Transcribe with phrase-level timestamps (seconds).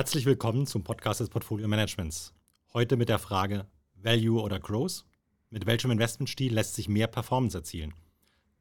[0.00, 2.32] Herzlich willkommen zum Podcast des Portfolio Managements.
[2.72, 5.04] Heute mit der Frage Value oder Growth?
[5.50, 7.92] Mit welchem Investmentstil lässt sich mehr Performance erzielen?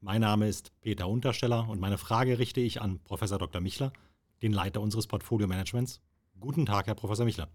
[0.02, 3.62] Mein Name ist Peter Untersteller und meine Frage richte ich an Professor Dr.
[3.62, 3.94] Michler,
[4.42, 6.02] den Leiter unseres Portfolio Managements.
[6.42, 7.48] Guten Tag, Herr Professor Michler.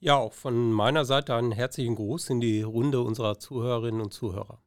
[0.00, 4.60] Ja, auch von meiner Seite einen herzlichen Gruß in die Runde unserer Zuhörerinnen und Zuhörer.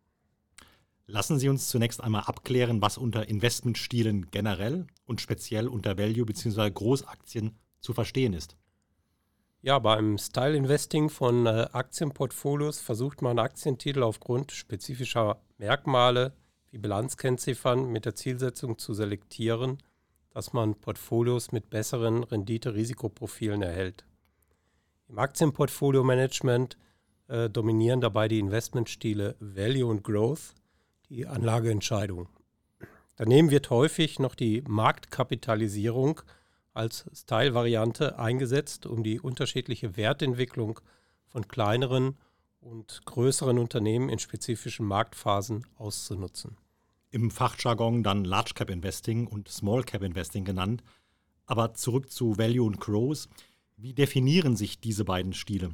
[1.05, 6.71] Lassen Sie uns zunächst einmal abklären, was unter Investmentstilen generell und speziell unter Value bzw.
[6.71, 8.55] Großaktien zu verstehen ist.
[9.63, 16.33] Ja, beim Style Investing von äh, Aktienportfolios versucht man Aktientitel aufgrund spezifischer Merkmale
[16.71, 19.77] wie Bilanzkennziffern mit der Zielsetzung zu selektieren,
[20.31, 24.05] dass man Portfolios mit besseren Rendite-Risikoprofilen erhält.
[25.09, 26.77] Im Aktienportfolio-Management
[27.27, 30.55] äh, dominieren dabei die Investmentstile Value und Growth,
[31.09, 32.29] die Anlageentscheidung.
[33.17, 36.21] Daneben wird häufig noch die Marktkapitalisierung
[36.73, 40.79] als Style-Variante eingesetzt, um die unterschiedliche Wertentwicklung
[41.27, 42.17] von kleineren
[42.59, 46.57] und größeren Unternehmen in spezifischen Marktphasen auszunutzen.
[47.09, 50.83] Im Fachjargon dann Large Cap Investing und Small Cap Investing genannt.
[51.45, 53.27] Aber zurück zu Value und Growth.
[53.75, 55.71] Wie definieren sich diese beiden Stile?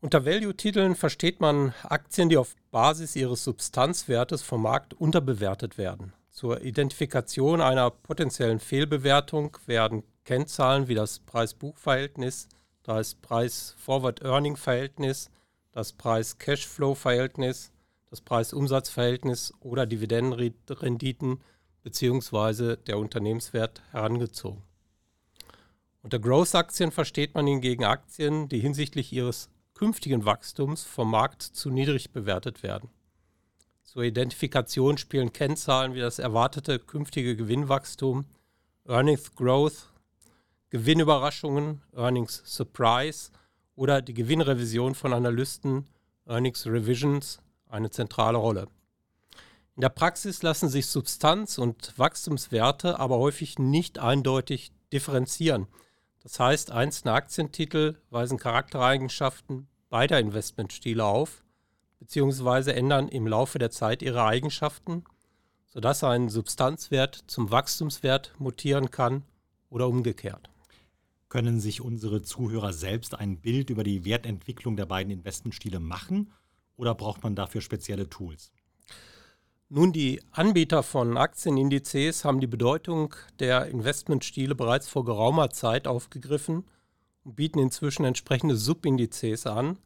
[0.00, 6.12] Unter Value-Titeln versteht man Aktien, die auf Basis ihres Substanzwertes vom Markt unterbewertet werden.
[6.30, 12.48] Zur Identifikation einer potenziellen Fehlbewertung werden Kennzahlen wie das Preis-Buch-Verhältnis,
[12.82, 15.30] das Preis-Forward-Earning-Verhältnis,
[15.72, 17.72] das Preis-Cashflow-Verhältnis,
[18.10, 21.40] das Preis-Umsatz-Verhältnis oder Dividendenrenditen
[21.82, 22.76] bzw.
[22.76, 24.62] der Unternehmenswert herangezogen.
[26.02, 32.12] Unter Growth-Aktien versteht man hingegen Aktien, die hinsichtlich ihres künftigen Wachstums vom Markt zu niedrig
[32.12, 32.88] bewertet werden.
[33.88, 38.26] Zur Identifikation spielen Kennzahlen wie das erwartete künftige Gewinnwachstum,
[38.86, 39.90] Earnings Growth,
[40.68, 43.30] Gewinnüberraschungen, Earnings Surprise
[43.76, 45.86] oder die Gewinnrevision von Analysten,
[46.26, 48.68] Earnings Revisions, eine zentrale Rolle.
[49.74, 55.66] In der Praxis lassen sich Substanz- und Wachstumswerte aber häufig nicht eindeutig differenzieren.
[56.22, 61.42] Das heißt, einzelne Aktientitel weisen Charaktereigenschaften beider Investmentstile auf
[62.00, 62.72] bzw.
[62.72, 65.04] ändern im Laufe der Zeit ihre Eigenschaften,
[65.66, 69.22] sodass ein Substanzwert zum Wachstumswert mutieren kann
[69.70, 70.50] oder umgekehrt.
[71.28, 76.32] Können sich unsere Zuhörer selbst ein Bild über die Wertentwicklung der beiden Investmentstile machen
[76.76, 78.50] oder braucht man dafür spezielle Tools?
[79.70, 86.64] Nun, die Anbieter von Aktienindizes haben die Bedeutung der Investmentstile bereits vor geraumer Zeit aufgegriffen
[87.24, 89.78] und bieten inzwischen entsprechende Subindizes an,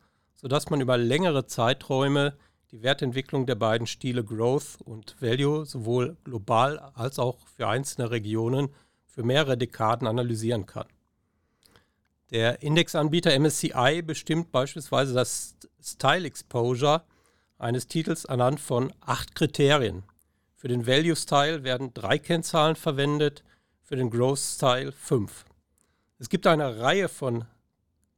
[0.42, 2.36] sodass man über längere Zeiträume
[2.72, 8.68] die Wertentwicklung der beiden Stile Growth und Value sowohl global als auch für einzelne Regionen
[9.06, 10.86] für mehrere Dekaden analysieren kann.
[12.30, 17.02] Der Indexanbieter MSCI bestimmt beispielsweise das Style Exposure
[17.58, 20.02] eines Titels anhand von acht Kriterien.
[20.56, 23.44] Für den Value Style werden drei Kennzahlen verwendet,
[23.82, 25.44] für den Growth Style fünf.
[26.18, 27.44] Es gibt eine Reihe von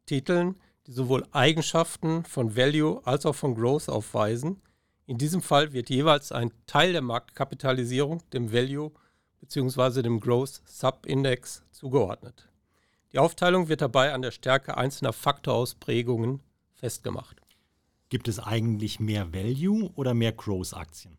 [0.07, 0.55] Titeln,
[0.87, 4.61] die sowohl Eigenschaften von Value als auch von Growth aufweisen.
[5.07, 8.93] In diesem Fall wird jeweils ein Teil der Marktkapitalisierung dem Value
[9.41, 10.03] bzw.
[10.03, 12.49] dem Growth Subindex zugeordnet.
[13.13, 16.41] Die Aufteilung wird dabei an der Stärke einzelner Faktorausprägungen
[16.73, 17.41] festgemacht.
[18.09, 21.17] Gibt es eigentlich mehr Value oder mehr Growth-Aktien?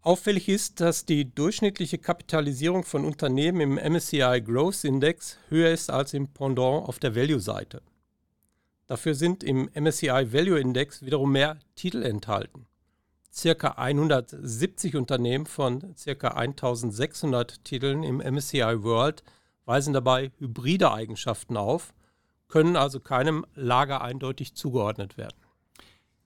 [0.00, 6.14] Auffällig ist, dass die durchschnittliche Kapitalisierung von Unternehmen im MSCI Growth Index höher ist als
[6.14, 7.82] im Pendant auf der Value-Seite.
[8.88, 12.66] Dafür sind im MSCI Value Index wiederum mehr Titel enthalten.
[13.30, 19.22] Circa 170 Unternehmen von circa 1600 Titeln im MSCI World
[19.66, 21.92] weisen dabei hybride Eigenschaften auf,
[22.48, 25.36] können also keinem Lager eindeutig zugeordnet werden.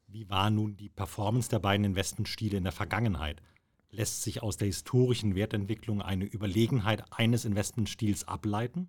[0.07, 3.43] Wie war nun die Performance der beiden Investmentstile in der Vergangenheit?
[3.91, 8.89] Lässt sich aus der historischen Wertentwicklung eine Überlegenheit eines Investmentstils ableiten?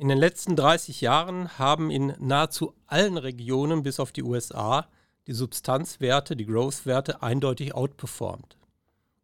[0.00, 4.88] In den letzten 30 Jahren haben in nahezu allen Regionen bis auf die USA
[5.26, 8.56] die Substanzwerte, die Growth-Werte eindeutig outperformed.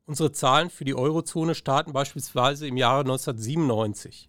[0.05, 4.29] Unsere Zahlen für die Eurozone starten beispielsweise im Jahre 1997.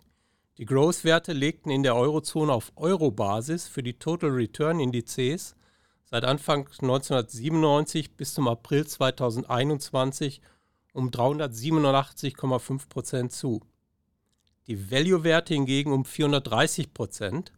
[0.58, 5.54] Die Growth-Werte legten in der Eurozone auf Euro-Basis für die Total Return Indizes
[6.06, 10.40] seit Anfang 1997 bis zum April 2021
[10.94, 13.64] um 387,5 Prozent zu
[14.68, 17.54] die Value-Werte hingegen um 430 Prozent,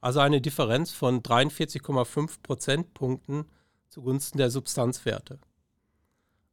[0.00, 3.46] also eine Differenz von 43,5 Prozentpunkten
[3.88, 5.38] zugunsten der Substanzwerte.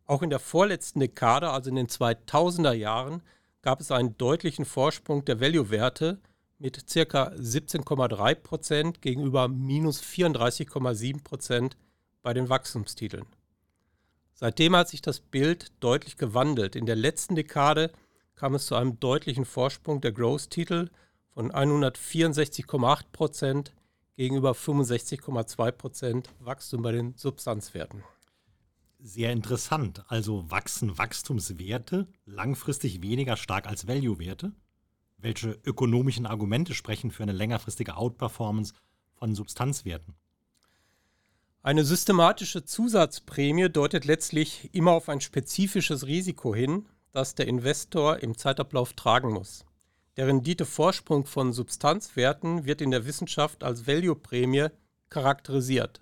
[0.06, 3.24] Auch in der vorletzten Dekade, also in den 2000er Jahren,
[3.62, 6.20] gab es einen deutlichen Vorsprung der Value-Werte
[6.60, 7.30] mit ca.
[7.30, 11.72] 17,3% gegenüber minus 34,7%
[12.22, 13.26] bei den Wachstumstiteln.
[14.34, 16.76] Seitdem hat sich das Bild deutlich gewandelt.
[16.76, 17.92] In der letzten Dekade
[18.42, 20.90] kam es zu einem deutlichen Vorsprung der Growth-Titel
[21.30, 23.68] von 164,8%
[24.16, 28.04] gegenüber 65,2% Wachstum bei den Substanzwerten.
[28.98, 30.04] Sehr interessant.
[30.08, 34.54] Also wachsen Wachstumswerte langfristig weniger stark als Value-Werte?
[35.18, 38.74] Welche ökonomischen Argumente sprechen für eine längerfristige Outperformance
[39.14, 40.16] von Substanzwerten?
[41.62, 48.38] Eine systematische Zusatzprämie deutet letztlich immer auf ein spezifisches Risiko hin, das der Investor im
[48.38, 49.66] Zeitablauf tragen muss.
[50.18, 54.68] Der Renditevorsprung von Substanzwerten wird in der Wissenschaft als Value-Prämie
[55.10, 56.02] charakterisiert.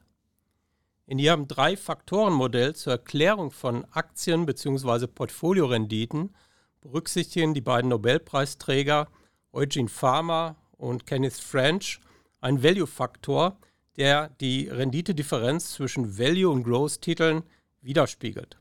[1.06, 5.08] In ihrem Drei-Faktoren-Modell zur Erklärung von Aktien- bzw.
[5.08, 6.36] Portfoliorenditen
[6.82, 9.08] berücksichtigen die beiden Nobelpreisträger
[9.52, 12.00] Eugene Farmer und Kenneth French
[12.42, 13.58] einen Value-Faktor,
[13.98, 17.44] der die Renditedifferenz zwischen Value- und Growth-Titeln
[17.82, 18.58] widerspiegelt,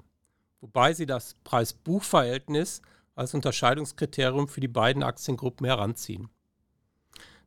[0.60, 2.82] wobei sie das Preis-Buch-Verhältnis
[3.14, 6.28] als Unterscheidungskriterium für die beiden Aktiengruppen heranziehen.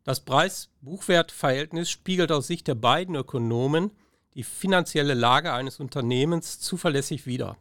[0.04, 3.92] Das Preis-Buchwert-Verhältnis spiegelt aus Sicht der beiden Ökonomen
[4.34, 7.58] die finanzielle Lage eines Unternehmens zuverlässig wider.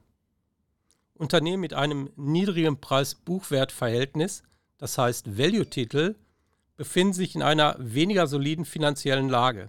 [1.14, 4.42] Unternehmen mit einem niedrigen Preis-Buchwert-Verhältnis,
[4.78, 6.16] das heißt Value-Titel,
[6.76, 9.68] befinden sich in einer weniger soliden finanziellen Lage.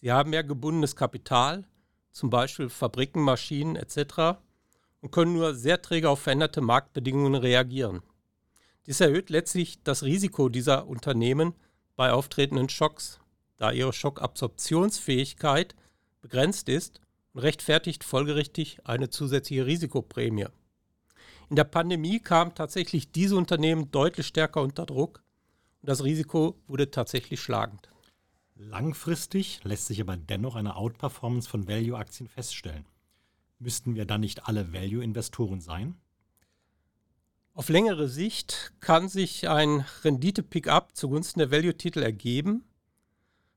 [0.00, 1.64] Sie haben mehr gebundenes Kapital,
[2.10, 4.40] zum Beispiel Fabriken, Maschinen etc.
[5.02, 8.02] und können nur sehr träge auf veränderte Marktbedingungen reagieren.
[8.86, 11.54] Dies erhöht letztlich das Risiko dieser Unternehmen
[11.96, 13.20] bei auftretenden Schocks,
[13.58, 15.74] da ihre Schockabsorptionsfähigkeit
[16.22, 17.00] begrenzt ist
[17.34, 20.46] und rechtfertigt folgerichtig eine zusätzliche Risikoprämie.
[21.50, 25.22] In der Pandemie kamen tatsächlich diese Unternehmen deutlich stärker unter Druck
[25.80, 27.90] und das Risiko wurde tatsächlich schlagend.
[28.54, 32.86] Langfristig lässt sich aber dennoch eine Outperformance von Value-Aktien feststellen.
[33.62, 35.94] Müssten wir dann nicht alle Value-Investoren sein?
[37.54, 42.64] Auf längere Sicht kann sich ein Rendite-Pickup zugunsten der Value-Titel ergeben,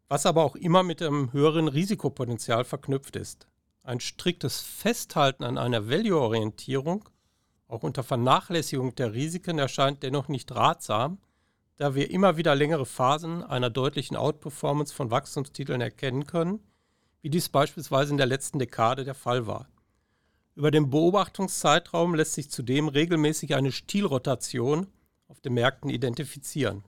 [0.07, 3.47] was aber auch immer mit einem höheren Risikopotenzial verknüpft ist.
[3.81, 7.09] Ein striktes Festhalten an einer Value-Orientierung,
[7.67, 11.17] auch unter Vernachlässigung der Risiken, erscheint dennoch nicht ratsam,
[11.77, 16.59] da wir immer wieder längere Phasen einer deutlichen Outperformance von Wachstumstiteln erkennen können,
[17.23, 19.67] wie dies beispielsweise in der letzten Dekade der Fall war.
[20.55, 24.87] Über den Beobachtungszeitraum lässt sich zudem regelmäßig eine Stilrotation
[25.27, 26.85] auf den Märkten identifizieren.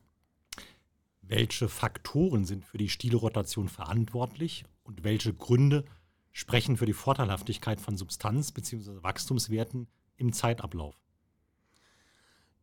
[1.22, 5.84] Welche Faktoren sind für die Stilrotation verantwortlich und welche Gründe
[6.32, 9.04] sprechen für die Vorteilhaftigkeit von Substanz- bzw.
[9.04, 10.96] Wachstumswerten im Zeitablauf?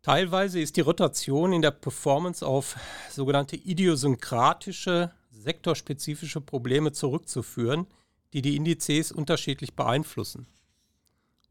[0.00, 2.76] Teilweise ist die Rotation in der Performance auf
[3.10, 7.86] sogenannte idiosynkratische, sektorspezifische Probleme zurückzuführen,
[8.32, 10.46] die die Indizes unterschiedlich beeinflussen.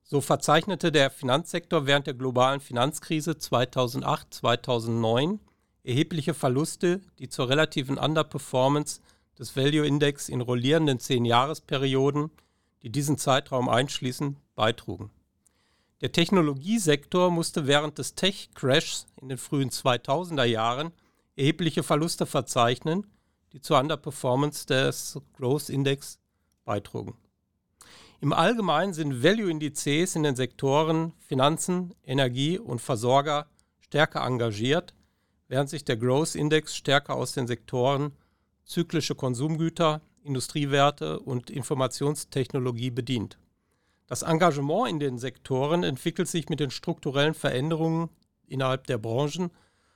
[0.03, 5.39] So verzeichnete der Finanzsektor während der globalen Finanzkrise 2008-2009
[5.83, 8.99] erhebliche Verluste, die zur relativen Underperformance
[9.39, 12.29] des Value Index in rollierenden 10-Jahresperioden,
[12.83, 15.09] die diesen Zeitraum einschließen, beitrugen.
[16.01, 20.91] Der Technologiesektor musste während des Tech-Crashs in den frühen 2000er Jahren
[21.37, 23.07] erhebliche Verluste verzeichnen,
[23.53, 26.19] die zur Underperformance des Growth Index
[26.65, 27.15] beitrugen.
[28.23, 33.47] Im Allgemeinen sind Value-Indizes in den Sektoren Finanzen, Energie und Versorger
[33.81, 34.93] stärker engagiert,
[35.49, 38.13] während sich der Growth Index stärker aus den Sektoren
[38.63, 43.37] zyklische Konsumgüter, Industriewerte und Informationstechnologie bedient.
[44.07, 48.07] Das Engagement in den Sektoren entwickelt sich mit den strukturellen Veränderungen
[48.47, 49.51] innerhalb der Branchen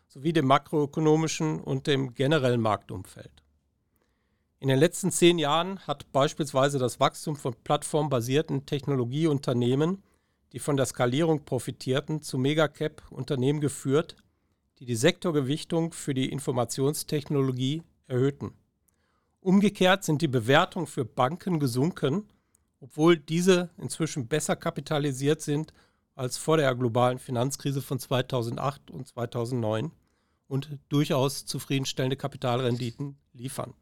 [0.10, 3.32] sowie dem makroökonomischen und dem generellen Marktumfeld.
[4.60, 10.04] In den letzten zehn Jahren hat beispielsweise das Wachstum von plattformbasierten Technologieunternehmen,
[10.52, 14.16] die von der Skalierung profitierten, zu Megacap-Unternehmen geführt,
[14.80, 18.54] die die Sektorgewichtung für die Informationstechnologie erhöhten.
[19.42, 22.28] Umgekehrt sind die Bewertungen für Banken gesunken
[22.80, 25.74] obwohl diese inzwischen besser kapitalisiert sind
[26.16, 29.92] als vor der globalen Finanzkrise von 2008 und 2009
[30.48, 33.74] und durchaus zufriedenstellende Kapitalrenditen liefern.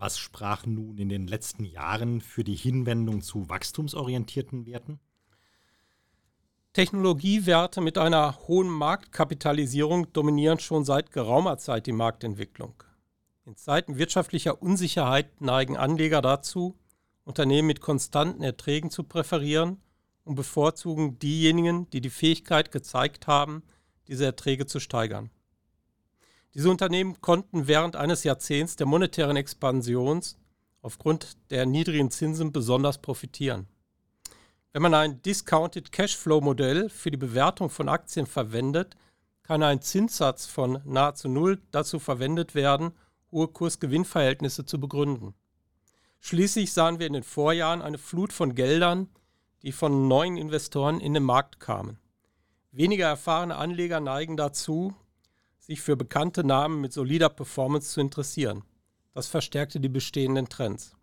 [0.00, 4.98] Was sprach nun in den letzten Jahren für die Hinwendung zu wachstumsorientierten Werten?
[6.72, 12.82] Technologiewerte mit einer hohen Marktkapitalisierung dominieren schon seit geraumer Zeit die Marktentwicklung.
[13.44, 16.78] In Zeiten wirtschaftlicher Unsicherheit neigen Anleger dazu,
[17.24, 19.82] Unternehmen mit konstanten Erträgen zu präferieren
[20.24, 23.62] und bevorzugen diejenigen, die die Fähigkeit gezeigt haben,
[24.08, 25.28] diese Erträge zu steigern.
[26.54, 30.36] Diese Unternehmen konnten während eines Jahrzehnts der monetären Expansions
[30.82, 33.68] aufgrund der niedrigen Zinsen besonders profitieren.
[34.72, 38.96] Wenn man ein Discounted Cashflow Modell für die Bewertung von Aktien verwendet,
[39.42, 42.92] kann ein Zinssatz von nahezu null dazu verwendet werden,
[43.32, 45.34] hohe Kurs-Gewinn-Verhältnisse zu begründen.
[46.20, 49.08] Schließlich sahen wir in den Vorjahren eine Flut von Geldern,
[49.62, 51.98] die von neuen Investoren in den Markt kamen.
[52.72, 54.94] Weniger erfahrene Anleger neigen dazu,
[55.70, 58.64] sich für bekannte Namen mit solider Performance zu interessieren.
[59.14, 60.96] Das verstärkte die bestehenden Trends.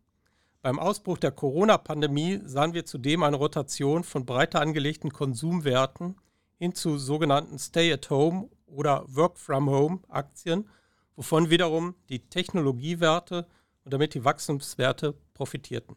[0.62, 6.18] Beim Ausbruch der Corona-Pandemie sahen wir zudem eine Rotation von breiter angelegten Konsumwerten
[6.58, 10.68] hin zu sogenannten Stay-at-Home oder Work-from-Home-Aktien,
[11.16, 13.48] wovon wiederum die Technologiewerte
[13.86, 15.96] und damit die Wachstumswerte profitierten.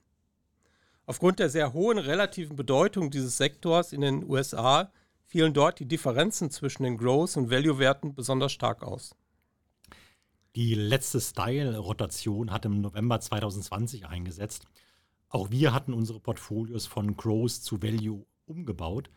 [1.07, 4.93] Aufgrund der sehr hohen relativen Bedeutung dieses Sektors in den USA
[5.31, 9.15] fielen dort die Differenzen zwischen den Growth- und Value-Werten besonders stark aus.
[10.57, 14.67] Die letzte Style-Rotation hat im November 2020 eingesetzt.
[15.29, 19.09] Auch wir hatten unsere Portfolios von Growth zu Value umgebaut.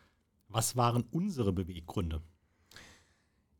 [0.46, 2.22] Was waren unsere Beweggründe?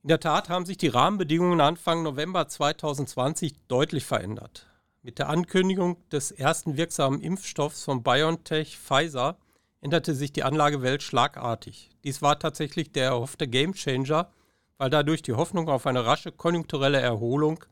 [0.02, 4.68] In der Tat haben sich die Rahmenbedingungen Anfang November 2020 deutlich verändert.
[5.02, 9.38] Mit der Ankündigung des ersten wirksamen Impfstoffs von BioNTech Pfizer
[9.84, 11.90] änderte sich die Anlagewelt schlagartig.
[12.04, 14.30] Dies war tatsächlich der erhoffte Gamechanger,
[14.78, 17.62] weil dadurch die Hoffnung auf eine rasche konjunkturelle Erholung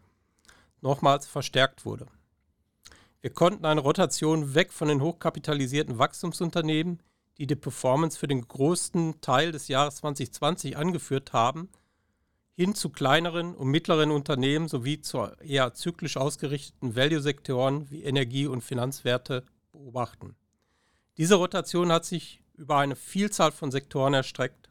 [0.83, 2.07] nochmals verstärkt wurde.
[3.23, 7.03] Wir konnten eine Rotation weg von den hochkapitalisierten Wachstumsunternehmen,
[7.39, 11.71] die die Performance für den größten Teil des Jahres 2020 angeführt haben,
[12.55, 18.61] hin zu kleineren und mittleren Unternehmen sowie zu eher zyklisch ausgerichteten Value-Sektoren wie Energie- und
[18.61, 20.37] Finanzwerte beobachten.
[21.19, 24.69] Diese Rotation hat sich über eine Vielzahl von Sektoren erstreckt.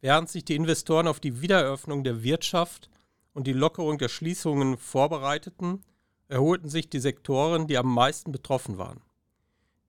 [0.00, 2.88] Während sich die Investoren auf die Wiedereröffnung der Wirtschaft
[3.34, 5.84] und die Lockerung der Schließungen vorbereiteten,
[6.28, 9.00] erholten sich die Sektoren, die am meisten betroffen waren.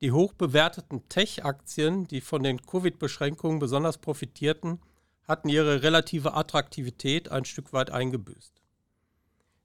[0.02, 4.80] Die hochbewerteten Tech-Aktien, die von den Covid-Beschränkungen besonders profitierten,
[5.28, 8.62] hatten ihre relative Attraktivität ein Stück weit eingebüßt.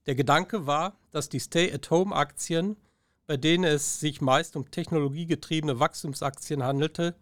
[0.07, 2.77] Der Gedanke war, dass die Stay-at-Home-Aktien
[3.27, 7.15] bei denen es sich meist um technologiegetriebene Wachstumsaktien handelte,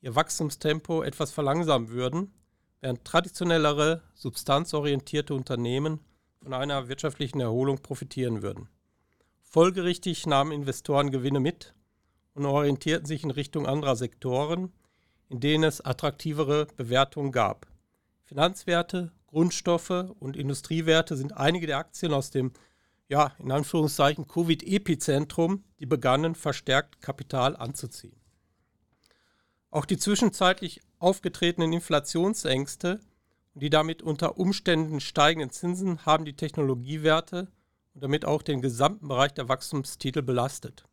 [0.00, 2.32] ihr Wachstumstempo etwas verlangsamen würden,
[2.80, 6.00] während traditionellere, substanzorientierte Unternehmen
[6.42, 8.68] von einer wirtschaftlichen Erholung profitieren würden.
[9.42, 11.74] Folgerichtig nahmen Investoren Gewinne mit
[12.34, 14.72] und orientierten sich in Richtung anderer Sektoren,
[15.28, 17.66] in denen es attraktivere Bewertungen gab.
[18.24, 22.52] Finanzwerte, Grundstoffe und Industriewerte sind einige der Aktien aus dem
[23.10, 28.14] ja, in Anführungszeichen Covid-Epizentrum, die begannen verstärkt Kapital anzuziehen.
[29.70, 33.00] Auch die zwischenzeitlich aufgetretenen Inflationsängste
[33.54, 37.48] und die damit unter Umständen steigenden Zinsen haben die Technologiewerte
[37.94, 40.84] und damit auch den gesamten Bereich der Wachstumstitel belastet.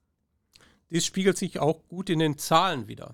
[0.89, 3.13] Dies spiegelt sich auch gut in den Zahlen wider.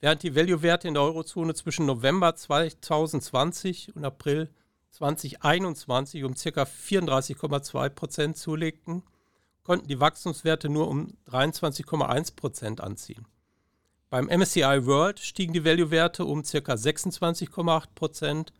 [0.00, 4.50] Während die Value-Werte in der Eurozone zwischen November 2020 und April
[4.98, 6.62] 2021 um ca.
[6.64, 9.04] 34,2 Prozent zulegten,
[9.62, 13.26] konnten die Wachstumswerte nur um 23,1 Prozent anziehen.
[14.10, 16.72] Beim MSCI World stiegen die Value-Werte um ca.
[16.72, 18.52] 26,8 Prozent,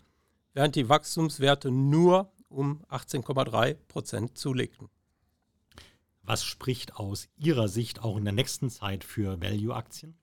[0.53, 4.89] während die Wachstumswerte nur um 18,3 Prozent zulegten.
[6.23, 10.17] Was spricht aus Ihrer Sicht auch in der nächsten Zeit für Value-Aktien?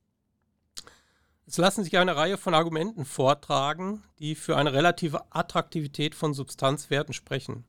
[1.56, 7.14] Es lassen sich eine Reihe von Argumenten vortragen, die für eine relative Attraktivität von Substanzwerten
[7.14, 7.64] sprechen.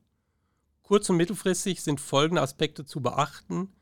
[0.83, 3.73] Kurz- und mittelfristig sind folgende Aspekte zu beachten,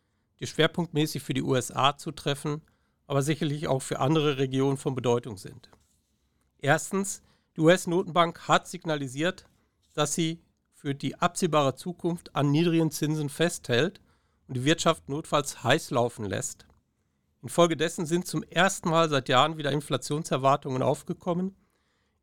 [0.41, 2.61] die schwerpunktmäßig für die USA zu treffen,
[3.07, 5.71] aber sicherlich auch für andere Regionen von Bedeutung sind.
[6.59, 7.23] Erstens,
[7.57, 9.47] die US-Notenbank hat signalisiert,
[9.95, 10.43] dass sie
[10.75, 14.03] für die absehbare Zukunft an niedrigen Zinsen festhält
[14.49, 16.67] und die Wirtschaft notfalls heiß laufen lässt.
[17.45, 21.55] Infolgedessen sind zum ersten Mal seit Jahren wieder Inflationserwartungen aufgekommen,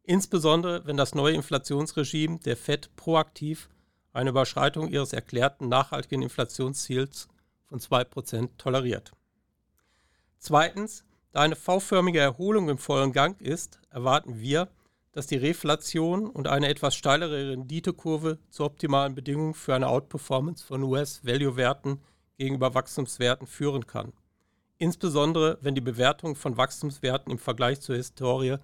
[0.01, 3.69] insbesondere wenn das neue Inflationsregime der Fed proaktiv
[4.13, 7.27] eine Überschreitung ihres erklärten nachhaltigen Inflationsziels
[7.65, 9.11] von 2% toleriert.
[10.39, 14.69] Zweitens, da eine V-förmige Erholung im vollen Gang ist, erwarten wir,
[15.11, 20.81] dass die Reflation und eine etwas steilere Renditekurve zu optimalen Bedingungen für eine Outperformance von
[20.81, 22.01] US-Value-Werten
[22.39, 24.13] gegenüber Wachstumswerten führen kann
[24.81, 28.57] insbesondere wenn die Bewertungen von Wachstumswerten im Vergleich zur Historie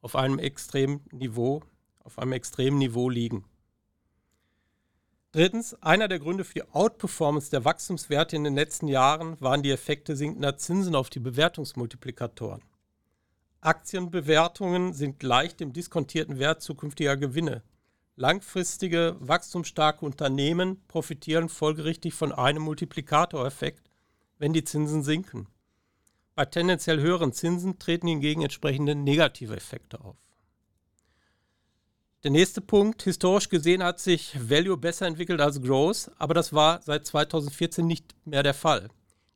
[0.00, 1.62] auf einem extremen Niveau,
[2.02, 3.44] auf einem extremen Niveau liegen.
[5.32, 9.70] Drittens, einer der Gründe für die Outperformance der Wachstumswerte in den letzten Jahren waren die
[9.70, 12.62] Effekte sinkender Zinsen auf die Bewertungsmultiplikatoren.
[13.60, 17.62] Aktienbewertungen sind gleich dem diskontierten Wert zukünftiger Gewinne.
[18.16, 23.90] Langfristige, wachstumsstarke Unternehmen profitieren folgerichtig von einem Multiplikatoreffekt,
[24.38, 25.46] wenn die Zinsen sinken.
[26.38, 30.14] Bei tendenziell höheren Zinsen treten hingegen entsprechende negative Effekte auf.
[32.22, 36.80] Der nächste Punkt, historisch gesehen hat sich Value besser entwickelt als Growth, aber das war
[36.82, 38.88] seit 2014 nicht mehr der Fall.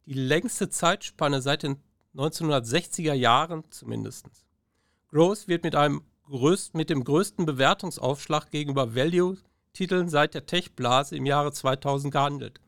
[0.07, 1.83] Die längste Zeitspanne seit den
[2.15, 4.31] 1960er Jahren zumindest.
[5.09, 11.27] Growth wird mit einem größt, mit dem größten Bewertungsaufschlag gegenüber Value-Titeln seit der Tech-Blase im
[11.27, 12.61] Jahre 2000 gehandelt.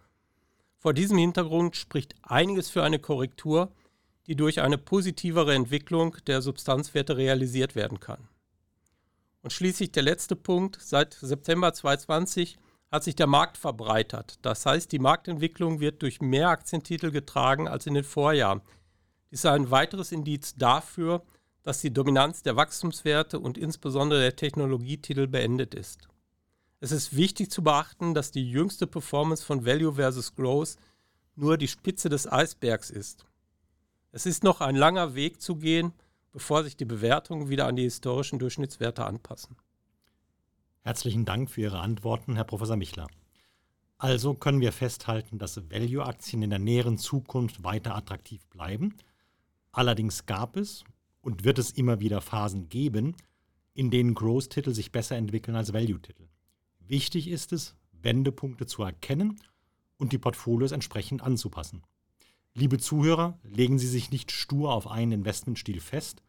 [0.80, 3.70] Vor diesem Hintergrund spricht einiges für eine Korrektur,
[4.26, 8.28] die durch eine positivere Entwicklung der Substanzwerte realisiert werden kann.
[9.42, 10.78] Und schließlich der letzte Punkt.
[10.80, 12.56] Seit September 2020
[12.90, 14.38] hat sich der Markt verbreitert.
[14.42, 18.62] Das heißt, die Marktentwicklung wird durch mehr Aktientitel getragen als in den Vorjahren.
[19.30, 21.22] Dies ist ein weiteres Indiz dafür,
[21.62, 26.08] dass die Dominanz der Wachstumswerte und insbesondere der Technologietitel beendet ist.
[26.80, 30.76] Es ist wichtig zu beachten, dass die jüngste Performance von Value versus Growth
[31.34, 33.26] nur die Spitze des Eisbergs ist.
[34.16, 35.92] Es ist noch ein langer Weg zu gehen,
[36.30, 39.56] bevor sich die Bewertungen wieder an die historischen Durchschnittswerte anpassen.
[40.82, 43.08] Herzlichen Dank für Ihre Antworten, Herr Professor Michler.
[43.98, 48.94] Also können wir festhalten, dass Value-Aktien in der näheren Zukunft weiter attraktiv bleiben.
[49.72, 50.84] Allerdings gab es
[51.20, 53.16] und wird es immer wieder Phasen geben,
[53.72, 56.28] in denen Growth-Titel sich besser entwickeln als Value-Titel.
[56.78, 59.40] Wichtig ist es, Wendepunkte zu erkennen
[59.96, 61.82] und die Portfolios entsprechend anzupassen.
[62.56, 66.22] Liebe Zuhörer, legen Sie sich nicht stur auf einen Investmentstil fest,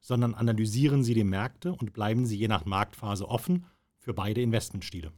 [0.00, 3.66] sondern analysieren Sie die Märkte und bleiben Sie je nach Marktphase offen
[3.98, 5.12] für beide Investmentstile.